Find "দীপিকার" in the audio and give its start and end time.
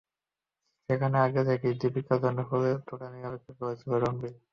1.81-2.17